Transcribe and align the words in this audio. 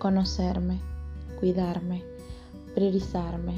conocerme, 0.00 0.80
cuidarme, 1.38 2.02
priorizarme, 2.74 3.54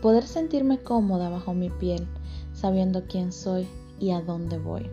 poder 0.00 0.26
sentirme 0.26 0.78
cómoda 0.78 1.28
bajo 1.28 1.52
mi 1.52 1.68
piel, 1.68 2.06
sabiendo 2.54 3.04
quién 3.06 3.32
soy 3.32 3.66
y 3.98 4.12
a 4.12 4.22
dónde 4.22 4.58
voy. 4.58 4.88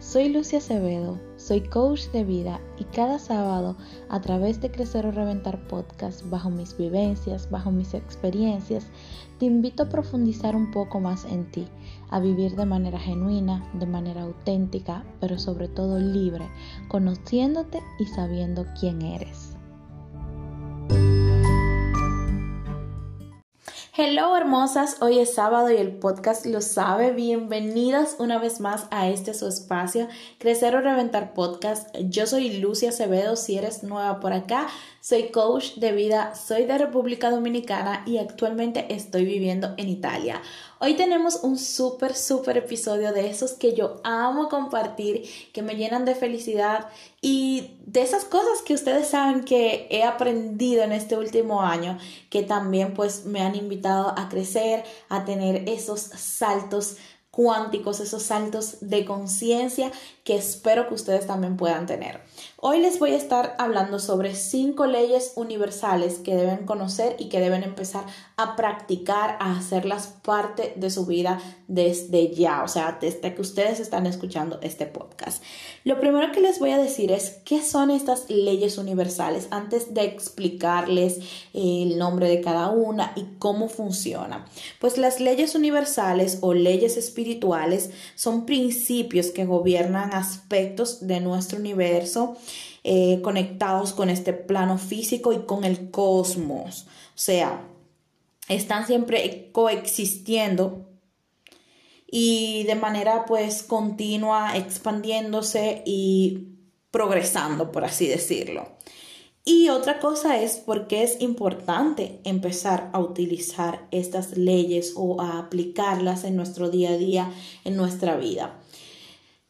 Soy 0.00 0.30
Lucia 0.30 0.58
Acevedo, 0.58 1.18
soy 1.36 1.60
coach 1.60 2.06
de 2.12 2.24
vida 2.24 2.60
y 2.78 2.84
cada 2.84 3.18
sábado 3.18 3.76
a 4.08 4.20
través 4.20 4.60
de 4.60 4.70
Crecer 4.70 5.06
o 5.06 5.10
Reventar 5.10 5.68
Podcast, 5.68 6.22
bajo 6.30 6.48
mis 6.48 6.76
vivencias, 6.76 7.50
bajo 7.50 7.70
mis 7.70 7.92
experiencias, 7.92 8.86
te 9.38 9.44
invito 9.44 9.82
a 9.82 9.88
profundizar 9.88 10.56
un 10.56 10.70
poco 10.70 10.98
más 10.98 11.26
en 11.26 11.50
ti, 11.50 11.66
a 12.08 12.20
vivir 12.20 12.56
de 12.56 12.64
manera 12.64 12.98
genuina, 12.98 13.70
de 13.74 13.86
manera 13.86 14.22
auténtica, 14.22 15.04
pero 15.20 15.38
sobre 15.38 15.68
todo 15.68 15.98
libre, 15.98 16.48
conociéndote 16.88 17.82
y 17.98 18.06
sabiendo 18.06 18.64
quién 18.80 19.02
eres. 19.02 19.55
Hello 23.98 24.36
hermosas, 24.36 24.98
hoy 25.00 25.20
es 25.20 25.32
sábado 25.32 25.70
y 25.70 25.76
el 25.78 25.90
podcast 25.90 26.44
lo 26.44 26.60
sabe. 26.60 27.12
Bienvenidas 27.12 28.16
una 28.18 28.38
vez 28.38 28.60
más 28.60 28.88
a 28.90 29.08
este 29.08 29.32
su 29.32 29.48
espacio, 29.48 30.06
Crecer 30.36 30.76
o 30.76 30.82
Reventar 30.82 31.32
Podcast. 31.32 31.88
Yo 32.00 32.26
soy 32.26 32.58
Lucia 32.58 32.90
Acevedo, 32.90 33.36
si 33.36 33.56
eres 33.56 33.84
nueva 33.84 34.20
por 34.20 34.34
acá, 34.34 34.66
soy 35.00 35.28
coach 35.28 35.76
de 35.76 35.92
vida, 35.92 36.34
soy 36.34 36.64
de 36.66 36.76
República 36.76 37.30
Dominicana 37.30 38.02
y 38.06 38.18
actualmente 38.18 38.92
estoy 38.92 39.24
viviendo 39.24 39.72
en 39.78 39.88
Italia. 39.88 40.42
Hoy 40.78 40.94
tenemos 40.94 41.36
un 41.42 41.58
súper, 41.58 42.14
súper 42.14 42.58
episodio 42.58 43.12
de 43.12 43.30
esos 43.30 43.52
que 43.52 43.72
yo 43.72 44.00
amo 44.04 44.50
compartir, 44.50 45.22
que 45.54 45.62
me 45.62 45.76
llenan 45.76 46.04
de 46.04 46.14
felicidad 46.14 46.88
y 47.22 47.78
de 47.86 48.02
esas 48.02 48.24
cosas 48.24 48.60
que 48.62 48.74
ustedes 48.74 49.08
saben 49.08 49.44
que 49.44 49.86
he 49.90 50.02
aprendido 50.02 50.82
en 50.82 50.92
este 50.92 51.16
último 51.16 51.62
año, 51.62 51.98
que 52.28 52.42
también 52.42 52.92
pues 52.92 53.24
me 53.24 53.40
han 53.40 53.54
invitado 53.54 53.85
a 53.86 54.28
crecer, 54.28 54.84
a 55.08 55.24
tener 55.24 55.68
esos 55.68 56.00
saltos 56.00 56.96
cuánticos, 57.36 58.00
esos 58.00 58.22
saltos 58.22 58.78
de 58.80 59.04
conciencia 59.04 59.92
que 60.24 60.36
espero 60.36 60.88
que 60.88 60.94
ustedes 60.94 61.26
también 61.26 61.58
puedan 61.58 61.84
tener. 61.84 62.20
Hoy 62.56 62.80
les 62.80 62.98
voy 62.98 63.10
a 63.10 63.16
estar 63.16 63.54
hablando 63.58 63.98
sobre 63.98 64.34
cinco 64.34 64.86
leyes 64.86 65.32
universales 65.36 66.14
que 66.18 66.34
deben 66.34 66.64
conocer 66.64 67.14
y 67.18 67.28
que 67.28 67.38
deben 67.38 67.62
empezar 67.62 68.04
a 68.38 68.56
practicar, 68.56 69.36
a 69.38 69.58
hacerlas 69.58 70.14
parte 70.24 70.72
de 70.76 70.90
su 70.90 71.04
vida 71.04 71.38
desde 71.68 72.34
ya, 72.34 72.62
o 72.62 72.68
sea, 72.68 72.96
desde 72.98 73.34
que 73.34 73.42
ustedes 73.42 73.80
están 73.80 74.06
escuchando 74.06 74.58
este 74.62 74.86
podcast. 74.86 75.42
Lo 75.84 76.00
primero 76.00 76.32
que 76.32 76.40
les 76.40 76.58
voy 76.58 76.70
a 76.70 76.78
decir 76.78 77.12
es 77.12 77.38
qué 77.44 77.62
son 77.62 77.90
estas 77.90 78.30
leyes 78.30 78.78
universales 78.78 79.46
antes 79.50 79.92
de 79.92 80.04
explicarles 80.04 81.20
el 81.52 81.98
nombre 81.98 82.28
de 82.28 82.40
cada 82.40 82.70
una 82.70 83.12
y 83.14 83.26
cómo 83.38 83.68
funciona. 83.68 84.46
Pues 84.80 84.96
las 84.96 85.20
leyes 85.20 85.54
universales 85.54 86.38
o 86.40 86.54
leyes 86.54 86.96
espirituales 86.96 87.25
son 88.14 88.46
principios 88.46 89.26
que 89.26 89.44
gobiernan 89.44 90.12
aspectos 90.14 91.06
de 91.06 91.20
nuestro 91.20 91.58
universo 91.58 92.36
eh, 92.84 93.20
conectados 93.22 93.92
con 93.92 94.10
este 94.10 94.32
plano 94.32 94.78
físico 94.78 95.32
y 95.32 95.44
con 95.44 95.64
el 95.64 95.90
cosmos. 95.90 96.86
O 96.86 97.18
sea, 97.18 97.66
están 98.48 98.86
siempre 98.86 99.50
coexistiendo 99.52 100.86
y 102.08 102.64
de 102.64 102.76
manera 102.76 103.24
pues 103.26 103.62
continua 103.62 104.56
expandiéndose 104.56 105.82
y 105.84 106.48
progresando, 106.90 107.72
por 107.72 107.84
así 107.84 108.06
decirlo. 108.06 108.76
Y 109.48 109.68
otra 109.68 110.00
cosa 110.00 110.42
es 110.42 110.56
porque 110.56 111.04
es 111.04 111.20
importante 111.20 112.20
empezar 112.24 112.90
a 112.92 112.98
utilizar 112.98 113.86
estas 113.92 114.36
leyes 114.36 114.94
o 114.96 115.20
a 115.20 115.38
aplicarlas 115.38 116.24
en 116.24 116.34
nuestro 116.34 116.68
día 116.68 116.90
a 116.90 116.96
día, 116.96 117.32
en 117.64 117.76
nuestra 117.76 118.16
vida. 118.16 118.60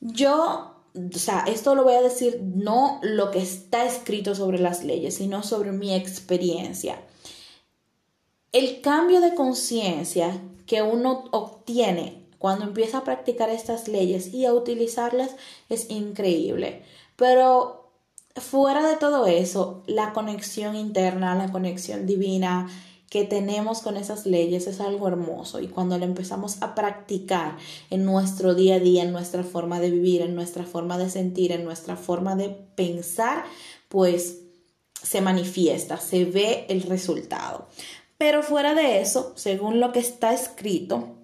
Yo 0.01 0.77
o 0.97 1.19
sea, 1.19 1.45
esto 1.47 1.75
lo 1.75 1.85
voy 1.85 1.95
a 1.95 2.03
decir 2.03 2.43
no 2.43 3.01
lo 3.03 3.31
que 3.31 3.39
está 3.39 3.87
escrito 3.87 4.35
sobre 4.35 4.59
las 4.59 4.85
leyes, 4.85 5.15
sino 5.15 5.43
sobre 5.43 5.73
mi 5.73 5.95
experiencia. 5.95 7.01
El 8.53 8.81
cambio 8.81 9.21
de 9.21 9.35
conciencia 9.35 10.41
que 10.67 10.83
uno 10.83 11.25
obtiene 11.33 12.27
cuando 12.39 12.65
empieza 12.65 12.99
a 12.99 13.05
practicar 13.05 13.51
estas 13.51 13.89
leyes 13.89 14.33
y 14.33 14.47
a 14.47 14.55
utilizarlas 14.55 15.37
es 15.69 15.91
increíble. 15.91 16.83
Pero 17.17 17.86
fuera 18.41 18.89
de 18.89 18.97
todo 18.97 19.27
eso, 19.27 19.83
la 19.87 20.13
conexión 20.13 20.77
interna, 20.77 21.35
la 21.35 21.51
conexión 21.51 22.07
divina, 22.07 22.69
que 23.11 23.25
tenemos 23.25 23.81
con 23.83 23.97
esas 23.97 24.27
leyes 24.27 24.67
es 24.67 24.81
algo 24.81 25.07
hermoso 25.07 25.61
y 25.61 25.69
cuando 25.69 25.97
lo 25.97 26.05
empezamos 26.05 26.61
a 26.61 26.75
practicar 26.75 27.57
en 27.91 28.05
nuestro 28.05 28.55
día 28.55 28.77
a 28.77 28.81
día, 28.81 29.05
en 29.05 29.13
nuestra 29.13 29.45
forma 29.45 29.79
de 29.79 29.91
vivir, 29.91 30.23
en 30.23 30.35
nuestra 30.35 30.65
forma 30.65 30.99
de 30.99 31.09
sentir, 31.09 31.53
en 31.53 31.65
nuestra 31.65 31.97
forma 31.97 32.35
de 32.35 32.49
pensar, 32.49 33.45
pues 33.89 34.41
se 35.01 35.21
manifiesta, 35.21 35.99
se 35.99 36.25
ve 36.25 36.67
el 36.69 36.83
resultado. 36.83 37.69
Pero 38.19 38.43
fuera 38.43 38.75
de 38.75 39.01
eso, 39.01 39.33
según 39.37 39.79
lo 39.79 39.93
que 39.93 40.01
está 40.01 40.33
escrito, 40.33 41.17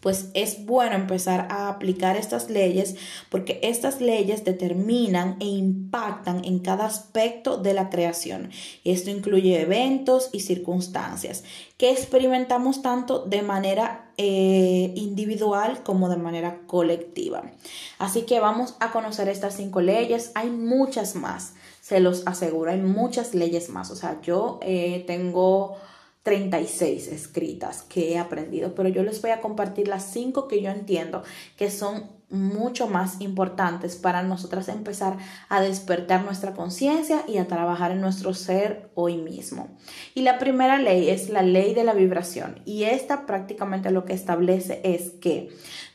pues 0.00 0.30
es 0.34 0.64
bueno 0.64 0.94
empezar 0.94 1.48
a 1.50 1.68
aplicar 1.68 2.16
estas 2.16 2.50
leyes 2.50 2.96
porque 3.30 3.60
estas 3.62 4.00
leyes 4.00 4.44
determinan 4.44 5.36
e 5.40 5.46
impactan 5.46 6.44
en 6.44 6.60
cada 6.60 6.86
aspecto 6.86 7.56
de 7.56 7.74
la 7.74 7.90
creación. 7.90 8.50
Esto 8.84 9.10
incluye 9.10 9.60
eventos 9.60 10.30
y 10.32 10.40
circunstancias 10.40 11.44
que 11.76 11.90
experimentamos 11.90 12.82
tanto 12.82 13.24
de 13.24 13.42
manera 13.42 14.10
eh, 14.16 14.92
individual 14.96 15.82
como 15.82 16.08
de 16.08 16.16
manera 16.16 16.60
colectiva. 16.66 17.50
Así 17.98 18.22
que 18.22 18.40
vamos 18.40 18.76
a 18.80 18.92
conocer 18.92 19.28
estas 19.28 19.56
cinco 19.56 19.80
leyes. 19.80 20.32
Hay 20.34 20.48
muchas 20.48 21.14
más, 21.14 21.54
se 21.82 22.00
los 22.00 22.26
aseguro, 22.26 22.70
hay 22.70 22.80
muchas 22.80 23.34
leyes 23.34 23.68
más. 23.68 23.90
O 23.90 23.96
sea, 23.96 24.20
yo 24.22 24.58
eh, 24.62 25.04
tengo 25.06 25.76
36 26.26 27.06
escritas 27.06 27.84
que 27.84 28.10
he 28.10 28.18
aprendido, 28.18 28.74
pero 28.74 28.88
yo 28.88 29.04
les 29.04 29.22
voy 29.22 29.30
a 29.30 29.40
compartir 29.40 29.86
las 29.86 30.10
5 30.10 30.48
que 30.48 30.60
yo 30.60 30.72
entiendo 30.72 31.22
que 31.56 31.70
son 31.70 32.10
mucho 32.30 32.88
más 32.88 33.20
importantes 33.20 33.94
para 33.94 34.24
nosotras 34.24 34.68
empezar 34.68 35.18
a 35.48 35.60
despertar 35.60 36.24
nuestra 36.24 36.52
conciencia 36.52 37.22
y 37.28 37.38
a 37.38 37.46
trabajar 37.46 37.92
en 37.92 38.00
nuestro 38.00 38.34
ser 38.34 38.90
hoy 38.96 39.18
mismo. 39.18 39.68
Y 40.16 40.22
la 40.22 40.40
primera 40.40 40.80
ley 40.80 41.10
es 41.10 41.28
la 41.28 41.42
ley 41.42 41.74
de 41.74 41.84
la 41.84 41.94
vibración 41.94 42.60
y 42.64 42.82
esta 42.82 43.24
prácticamente 43.24 43.92
lo 43.92 44.04
que 44.04 44.14
establece 44.14 44.80
es 44.82 45.12
que 45.12 45.50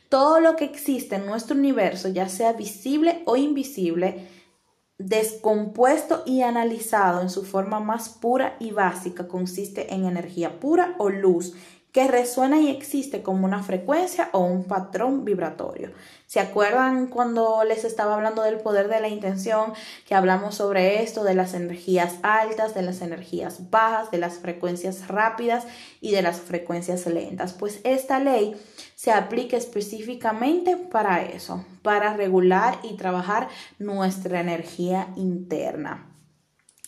todo 0.08 0.40
lo 0.40 0.56
que 0.56 0.64
existe 0.64 1.16
en 1.16 1.26
nuestro 1.26 1.54
universo, 1.56 2.08
ya 2.08 2.30
sea 2.30 2.54
visible 2.54 3.20
o 3.26 3.36
invisible, 3.36 4.28
descompuesto 5.08 6.22
y 6.26 6.42
analizado 6.42 7.20
en 7.20 7.30
su 7.30 7.44
forma 7.44 7.80
más 7.80 8.08
pura 8.08 8.56
y 8.58 8.70
básica 8.70 9.28
consiste 9.28 9.94
en 9.94 10.04
energía 10.04 10.60
pura 10.60 10.94
o 10.98 11.10
luz 11.10 11.54
que 11.92 12.08
resuena 12.08 12.58
y 12.58 12.70
existe 12.70 13.22
como 13.22 13.44
una 13.44 13.62
frecuencia 13.62 14.30
o 14.32 14.40
un 14.40 14.64
patrón 14.64 15.26
vibratorio. 15.26 15.92
¿Se 16.26 16.40
acuerdan 16.40 17.08
cuando 17.08 17.62
les 17.64 17.84
estaba 17.84 18.14
hablando 18.14 18.42
del 18.42 18.58
poder 18.60 18.88
de 18.88 19.00
la 19.00 19.08
intención? 19.08 19.74
Que 20.08 20.14
hablamos 20.14 20.54
sobre 20.54 21.02
esto, 21.02 21.22
de 21.22 21.34
las 21.34 21.52
energías 21.52 22.14
altas, 22.22 22.74
de 22.74 22.80
las 22.80 23.02
energías 23.02 23.70
bajas, 23.70 24.10
de 24.10 24.16
las 24.16 24.38
frecuencias 24.38 25.08
rápidas 25.08 25.66
y 26.00 26.12
de 26.12 26.22
las 26.22 26.40
frecuencias 26.40 27.06
lentas. 27.06 27.52
Pues 27.52 27.80
esta 27.84 28.18
ley 28.18 28.56
se 28.94 29.12
aplica 29.12 29.58
específicamente 29.58 30.78
para 30.78 31.22
eso, 31.22 31.62
para 31.82 32.16
regular 32.16 32.78
y 32.82 32.96
trabajar 32.96 33.48
nuestra 33.78 34.40
energía 34.40 35.08
interna. 35.16 36.11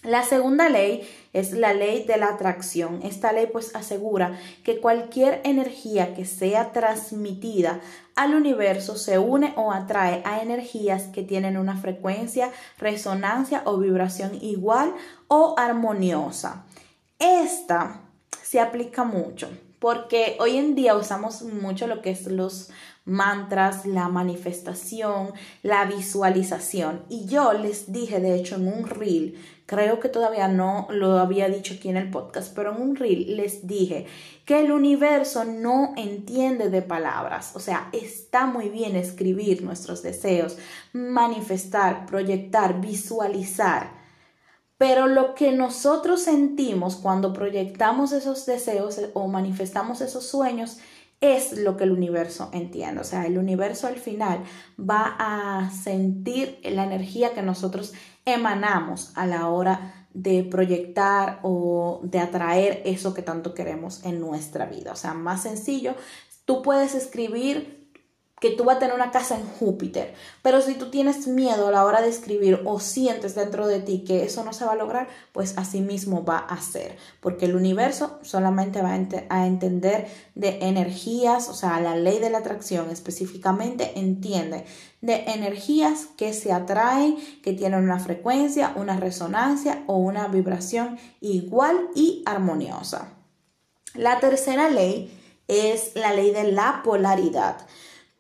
La 0.04 0.22
segunda 0.22 0.68
ley 0.68 1.08
es 1.32 1.52
la 1.52 1.72
ley 1.72 2.04
de 2.04 2.18
la 2.18 2.28
atracción. 2.28 3.00
Esta 3.02 3.32
ley 3.32 3.48
pues 3.50 3.74
asegura 3.74 4.38
que 4.62 4.78
cualquier 4.78 5.40
energía 5.44 6.14
que 6.14 6.26
sea 6.26 6.72
transmitida 6.72 7.80
al 8.14 8.34
universo 8.34 8.96
se 8.96 9.18
une 9.18 9.54
o 9.56 9.72
atrae 9.72 10.20
a 10.26 10.42
energías 10.42 11.04
que 11.04 11.22
tienen 11.22 11.56
una 11.56 11.78
frecuencia, 11.78 12.52
resonancia 12.76 13.62
o 13.64 13.78
vibración 13.78 14.38
igual 14.42 14.92
o 15.26 15.54
armoniosa. 15.56 16.66
Esta 17.18 18.02
se 18.42 18.60
aplica 18.60 19.04
mucho 19.04 19.48
porque 19.78 20.36
hoy 20.38 20.58
en 20.58 20.74
día 20.74 20.96
usamos 20.96 21.42
mucho 21.42 21.86
lo 21.86 22.02
que 22.02 22.10
es 22.10 22.26
los 22.26 22.70
mantras, 23.04 23.84
la 23.86 24.08
manifestación, 24.08 25.32
la 25.62 25.84
visualización. 25.84 27.04
Y 27.08 27.26
yo 27.26 27.52
les 27.52 27.92
dije, 27.92 28.20
de 28.20 28.34
hecho, 28.34 28.56
en 28.56 28.68
un 28.68 28.86
reel, 28.88 29.36
creo 29.66 30.00
que 30.00 30.08
todavía 30.08 30.48
no 30.48 30.86
lo 30.90 31.18
había 31.18 31.48
dicho 31.48 31.74
aquí 31.74 31.88
en 31.88 31.96
el 31.96 32.10
podcast, 32.10 32.54
pero 32.54 32.74
en 32.74 32.82
un 32.82 32.96
reel 32.96 33.36
les 33.36 33.66
dije 33.66 34.06
que 34.44 34.60
el 34.60 34.72
universo 34.72 35.44
no 35.44 35.92
entiende 35.96 36.70
de 36.70 36.82
palabras. 36.82 37.52
O 37.54 37.60
sea, 37.60 37.88
está 37.92 38.46
muy 38.46 38.68
bien 38.68 38.96
escribir 38.96 39.62
nuestros 39.62 40.02
deseos, 40.02 40.56
manifestar, 40.92 42.06
proyectar, 42.06 42.80
visualizar 42.80 44.02
Pero 44.76 45.06
lo 45.06 45.34
que 45.34 45.52
nosotros 45.52 46.22
sentimos 46.22 46.96
cuando 46.96 47.32
proyectamos 47.32 48.12
esos 48.12 48.44
deseos 48.44 49.00
o 49.14 49.28
manifestamos 49.28 50.00
esos 50.00 50.26
sueños 50.26 50.78
es 51.20 51.56
lo 51.58 51.76
que 51.76 51.84
el 51.84 51.92
universo 51.92 52.50
entiende. 52.52 53.00
O 53.00 53.04
sea, 53.04 53.26
el 53.26 53.38
universo 53.38 53.86
al 53.86 53.96
final 53.96 54.44
va 54.78 55.16
a 55.18 55.70
sentir 55.70 56.60
la 56.64 56.84
energía 56.84 57.34
que 57.34 57.42
nosotros 57.42 57.92
emanamos 58.24 59.12
a 59.16 59.26
la 59.26 59.48
hora 59.48 60.06
de 60.12 60.44
proyectar 60.44 61.40
o 61.42 62.00
de 62.04 62.20
atraer 62.20 62.82
eso 62.84 63.14
que 63.14 63.22
tanto 63.22 63.52
queremos 63.52 64.04
en 64.04 64.20
nuestra 64.20 64.66
vida. 64.66 64.92
O 64.92 64.96
sea, 64.96 65.12
más 65.12 65.42
sencillo, 65.42 65.94
tú 66.44 66.62
puedes 66.62 66.94
escribir 66.94 67.83
que 68.44 68.50
tú 68.50 68.64
vas 68.64 68.76
a 68.76 68.78
tener 68.78 68.94
una 68.94 69.10
casa 69.10 69.38
en 69.38 69.46
Júpiter. 69.46 70.12
Pero 70.42 70.60
si 70.60 70.74
tú 70.74 70.90
tienes 70.90 71.26
miedo 71.26 71.68
a 71.68 71.70
la 71.70 71.86
hora 71.86 72.02
de 72.02 72.10
escribir 72.10 72.60
o 72.66 72.78
sientes 72.78 73.34
dentro 73.34 73.66
de 73.66 73.80
ti 73.80 74.04
que 74.06 74.22
eso 74.22 74.44
no 74.44 74.52
se 74.52 74.66
va 74.66 74.72
a 74.72 74.76
lograr, 74.76 75.08
pues 75.32 75.56
así 75.56 75.80
mismo 75.80 76.26
va 76.26 76.36
a 76.36 76.60
ser. 76.60 76.98
Porque 77.20 77.46
el 77.46 77.56
universo 77.56 78.18
solamente 78.20 78.82
va 78.82 78.90
a, 79.30 79.46
entender 79.46 80.08
de 80.34 80.58
energías, 80.60 81.48
o 81.48 81.54
sea, 81.54 81.80
la 81.80 81.96
ley 81.96 82.18
de 82.18 82.28
la 82.28 82.36
atracción 82.36 82.90
específicamente 82.90 83.98
entiende 83.98 84.66
de 85.00 85.24
energías 85.28 86.08
que 86.18 86.34
se 86.34 86.52
atraen, 86.52 87.16
que 87.42 87.54
tienen 87.54 87.82
una 87.82 87.98
frecuencia, 87.98 88.74
una 88.76 89.00
resonancia 89.00 89.84
o 89.86 89.96
una 89.96 90.28
vibración 90.28 90.98
igual 91.22 91.88
y 91.94 92.22
armoniosa. 92.26 93.08
La 93.94 94.20
tercera 94.20 94.68
ley 94.68 95.18
es 95.48 95.92
la 95.94 96.12
ley 96.12 96.30
de 96.30 96.52
la 96.52 96.82
polaridad. 96.84 97.56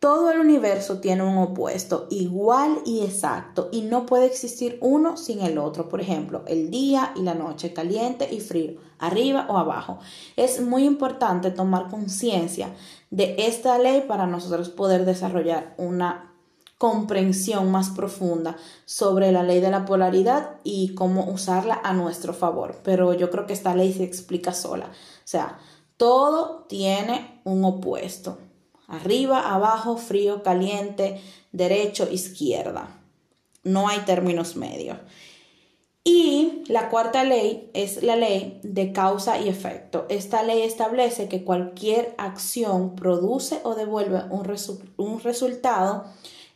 Todo 0.04 0.30
el 0.30 0.38
universo 0.38 0.98
tiene 0.98 1.22
un 1.22 1.38
opuesto 1.38 2.08
igual 2.10 2.82
y 2.84 3.00
exacto 3.04 3.70
y 3.72 3.80
no 3.80 4.04
puede 4.04 4.26
existir 4.26 4.76
uno 4.82 5.16
sin 5.16 5.40
el 5.40 5.56
otro. 5.56 5.88
Por 5.88 6.02
ejemplo, 6.02 6.42
el 6.46 6.70
día 6.70 7.14
y 7.16 7.22
la 7.22 7.32
noche, 7.32 7.72
caliente 7.72 8.28
y 8.30 8.40
frío, 8.40 8.78
arriba 8.98 9.46
o 9.48 9.56
abajo. 9.56 10.00
Es 10.36 10.60
muy 10.60 10.84
importante 10.84 11.50
tomar 11.50 11.88
conciencia 11.88 12.74
de 13.10 13.34
esta 13.38 13.78
ley 13.78 14.04
para 14.06 14.26
nosotros 14.26 14.68
poder 14.68 15.06
desarrollar 15.06 15.74
una 15.78 16.34
comprensión 16.76 17.70
más 17.70 17.88
profunda 17.88 18.58
sobre 18.84 19.32
la 19.32 19.42
ley 19.42 19.60
de 19.60 19.70
la 19.70 19.86
polaridad 19.86 20.56
y 20.64 20.94
cómo 20.94 21.24
usarla 21.30 21.80
a 21.82 21.94
nuestro 21.94 22.34
favor. 22.34 22.76
Pero 22.84 23.14
yo 23.14 23.30
creo 23.30 23.46
que 23.46 23.54
esta 23.54 23.74
ley 23.74 23.94
se 23.94 24.04
explica 24.04 24.52
sola. 24.52 24.84
O 24.84 25.26
sea, 25.26 25.56
todo 25.96 26.66
tiene 26.68 27.40
un 27.44 27.64
opuesto 27.64 28.36
arriba, 28.88 29.52
abajo, 29.54 29.96
frío, 29.96 30.42
caliente, 30.42 31.20
derecho, 31.52 32.08
izquierda. 32.10 32.88
No 33.62 33.88
hay 33.88 34.00
términos 34.00 34.56
medios. 34.56 34.98
Y 36.06 36.64
la 36.68 36.90
cuarta 36.90 37.24
ley 37.24 37.70
es 37.72 38.02
la 38.02 38.14
ley 38.14 38.60
de 38.62 38.92
causa 38.92 39.38
y 39.40 39.48
efecto. 39.48 40.04
Esta 40.10 40.42
ley 40.42 40.60
establece 40.60 41.28
que 41.28 41.44
cualquier 41.44 42.14
acción 42.18 42.94
produce 42.94 43.60
o 43.64 43.74
devuelve 43.74 44.22
un, 44.28 44.46
un 44.98 45.20
resultado 45.20 46.04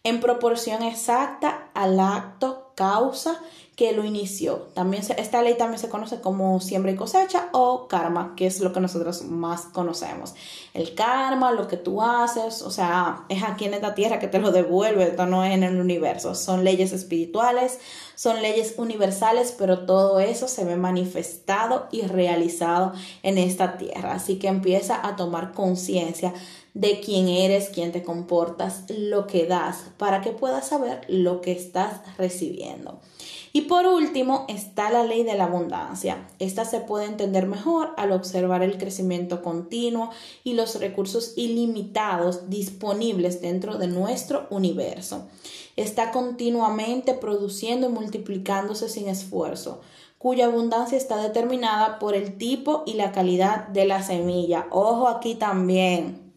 en 0.05 0.21
proporción 0.21 0.83
exacta 0.83 1.71
al 1.73 1.99
acto, 1.99 2.58
causa 2.79 3.41
que 3.75 3.93
lo 3.93 4.05
inició. 4.05 4.69
También 4.75 5.05
esta 5.17 5.43
ley 5.43 5.57
también 5.57 5.81
se 5.81 5.89
conoce 5.89 6.21
como 6.21 6.61
siembra 6.61 6.93
y 6.93 6.97
cosecha 6.97 7.49
o 7.53 7.87
karma, 7.89 8.35
que 8.37 8.47
es 8.47 8.61
lo 8.61 8.73
que 8.73 8.81
nosotros 8.81 9.23
más 9.25 9.63
conocemos. 9.63 10.35
El 10.75 10.95
karma, 10.95 11.53
lo 11.53 11.67
que 11.67 11.77
tú 11.77 12.03
haces, 12.03 12.63
o 12.63 12.71
sea, 12.71 13.25
es 13.29 13.43
aquí 13.43 13.65
en 13.65 13.75
esta 13.75 13.95
tierra 13.95 14.19
que 14.19 14.29
te 14.29 14.39
lo 14.39 14.53
devuelve, 14.53 15.05
esto 15.05 15.27
no 15.27 15.45
es 15.45 15.53
en 15.53 15.65
el 15.65 15.81
universo. 15.81 16.35
Son 16.35 16.65
leyes 16.65 16.93
espirituales, 16.93 17.79
son 18.17 18.43
leyes 18.43 18.75
universales, 18.79 19.55
pero 19.57 19.87
todo 19.87 20.21
eso 20.21 20.47
se 20.49 20.65
ve 20.65 20.77
manifestado 20.77 21.87
y 21.93 22.03
realizado 22.03 22.93
en 23.23 23.39
esta 23.39 23.77
tierra. 23.77 24.15
Así 24.15 24.39
que 24.39 24.49
empieza 24.49 25.05
a 25.07 25.17
tomar 25.17 25.53
conciencia 25.53 26.33
de 26.79 27.01
quién 27.01 27.27
eres, 27.27 27.71
quién 27.71 27.91
te 27.91 28.05
comportas, 28.05 28.85
lo 28.89 29.27
que 29.27 29.47
das, 29.47 29.87
para 29.97 30.21
que 30.21 30.31
puedas 30.31 30.69
saber 30.69 31.01
lo 31.09 31.41
que 31.41 31.51
estás 31.51 32.01
recibiendo. 32.17 33.01
Y 33.53 33.63
por 33.63 33.89
último 33.89 34.45
está 34.49 34.89
la 34.89 35.03
ley 35.03 35.25
de 35.25 35.35
la 35.35 35.47
abundancia. 35.47 36.29
Esta 36.39 36.65
se 36.65 36.79
puede 36.79 37.07
entender 37.07 37.49
mejor 37.49 37.95
al 37.97 38.13
observar 38.13 38.63
el 38.63 38.79
crecimiento 38.79 39.43
continuo 39.43 40.11
y 40.45 40.53
los 40.53 40.79
recursos 40.79 41.33
ilimitados 41.35 42.49
disponibles 42.49 43.43
dentro 43.43 43.77
de 43.77 43.89
nuestro 43.89 44.47
universo. 44.51 45.27
Está 45.75 46.13
continuamente 46.13 47.13
produciendo 47.13 47.89
y 47.89 47.93
multiplicándose 47.93 48.89
sin 48.89 49.09
esfuerzo 49.09 49.81
cuya 50.19 50.47
abundancia 50.47 50.99
está 50.99 51.17
determinada 51.23 52.01
por 52.01 52.15
el 52.17 52.39
tipo 52.39 52.83
y 52.87 52.95
la 52.95 53.13
calidad 53.13 53.69
de 53.69 53.85
la 53.85 54.03
semilla. 54.03 54.67
Ojo 54.71 55.07
aquí 55.07 55.37
también. 55.37 56.28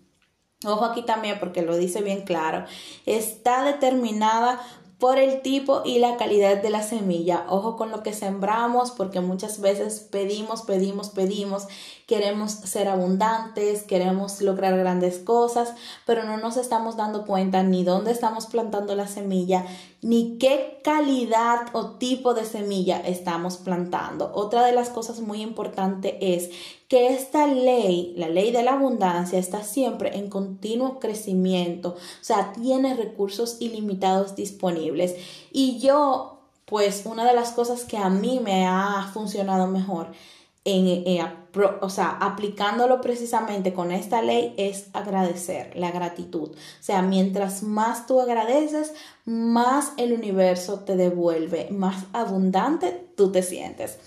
Ojo 0.65 0.85
aquí 0.85 1.01
también 1.01 1.39
porque 1.39 1.63
lo 1.63 1.75
dice 1.75 2.01
bien 2.01 2.21
claro. 2.21 2.65
Está 3.05 3.63
determinada 3.63 4.61
por 5.01 5.17
el 5.17 5.41
tipo 5.41 5.81
y 5.83 5.97
la 5.97 6.15
calidad 6.15 6.61
de 6.61 6.69
la 6.69 6.83
semilla. 6.83 7.45
Ojo 7.49 7.75
con 7.75 7.89
lo 7.89 8.03
que 8.03 8.13
sembramos 8.13 8.91
porque 8.91 9.19
muchas 9.19 9.59
veces 9.59 10.07
pedimos, 10.11 10.61
pedimos, 10.61 11.09
pedimos, 11.09 11.67
queremos 12.05 12.51
ser 12.51 12.87
abundantes, 12.87 13.81
queremos 13.81 14.39
lograr 14.41 14.77
grandes 14.77 15.17
cosas, 15.17 15.73
pero 16.05 16.23
no 16.23 16.37
nos 16.37 16.55
estamos 16.55 16.97
dando 16.97 17.25
cuenta 17.25 17.63
ni 17.63 17.83
dónde 17.83 18.11
estamos 18.11 18.45
plantando 18.45 18.93
la 18.93 19.07
semilla, 19.07 19.65
ni 20.01 20.37
qué 20.39 20.79
calidad 20.83 21.67
o 21.73 21.91
tipo 21.91 22.33
de 22.33 22.45
semilla 22.45 22.99
estamos 22.99 23.57
plantando. 23.57 24.31
Otra 24.33 24.65
de 24.65 24.71
las 24.71 24.89
cosas 24.89 25.19
muy 25.19 25.41
importantes 25.41 26.15
es 26.21 26.49
que 26.87 27.09
esta 27.09 27.45
ley, 27.47 28.13
la 28.17 28.27
ley 28.27 28.51
de 28.51 28.63
la 28.63 28.73
abundancia, 28.73 29.37
está 29.37 29.63
siempre 29.63 30.17
en 30.17 30.29
continuo 30.29 30.99
crecimiento, 30.99 31.89
o 31.89 32.23
sea, 32.23 32.51
tiene 32.53 32.95
recursos 32.95 33.57
ilimitados 33.59 34.35
disponibles. 34.35 35.15
Y 35.51 35.79
yo, 35.79 36.39
pues, 36.65 37.03
una 37.05 37.25
de 37.25 37.35
las 37.35 37.51
cosas 37.51 37.85
que 37.85 37.97
a 37.97 38.09
mí 38.09 38.39
me 38.43 38.65
ha 38.65 39.09
funcionado 39.13 39.67
mejor 39.67 40.07
en, 40.65 41.05
o 41.81 41.89
sea, 41.89 42.17
aplicándolo 42.21 43.01
precisamente 43.01 43.73
con 43.73 43.91
esta 43.91 44.21
ley 44.21 44.53
es 44.57 44.87
agradecer, 44.93 45.75
la 45.75 45.91
gratitud. 45.91 46.49
O 46.51 46.83
sea, 46.83 47.01
mientras 47.01 47.63
más 47.63 48.07
tú 48.07 48.21
agradeces, 48.21 48.93
más 49.25 49.93
el 49.97 50.13
universo 50.13 50.79
te 50.79 50.95
devuelve, 50.95 51.67
más 51.71 52.05
abundante 52.13 53.07
tú 53.15 53.31
te 53.31 53.43
sientes. 53.43 53.97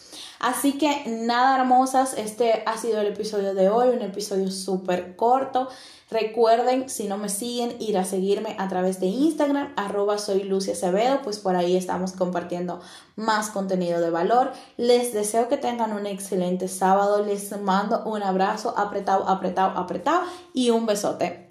Así 0.45 0.75
que 0.75 1.05
nada 1.07 1.59
hermosas, 1.59 2.13
este 2.19 2.65
ha 2.67 2.77
sido 2.77 3.01
el 3.01 3.07
episodio 3.07 3.55
de 3.55 3.71
hoy, 3.71 3.97
un 3.97 4.03
episodio 4.03 4.51
súper 4.51 5.17
corto. 5.17 5.71
Recuerden, 6.11 6.91
si 6.91 7.09
no 7.09 7.17
me 7.17 7.31
siguen, 7.31 7.75
ir 7.81 7.97
a 7.97 8.05
seguirme 8.05 8.55
a 8.59 8.69
través 8.69 9.01
de 9.01 9.07
Instagram, 9.07 9.73
arroba 9.77 10.19
soy 10.19 10.43
Lucia 10.43 10.75
Acevedo, 10.75 11.23
pues 11.23 11.39
por 11.39 11.57
ahí 11.57 11.79
estamos 11.79 12.13
compartiendo 12.13 12.79
más 13.17 13.49
contenido 13.49 14.03
de 14.03 14.11
valor. 14.11 14.53
Les 14.77 15.15
deseo 15.15 15.49
que 15.49 15.57
tengan 15.57 15.95
un 15.95 16.05
excelente 16.05 16.69
sábado, 16.69 17.25
les 17.25 17.59
mando 17.63 18.05
un 18.05 18.23
abrazo 18.23 18.75
apretado, 18.77 19.27
apretado, 19.27 19.79
apretado 19.79 20.25
y 20.53 20.69
un 20.69 20.85
besote. 20.85 21.49